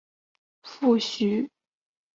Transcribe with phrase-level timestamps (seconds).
[0.63, 1.49] 父徐灏。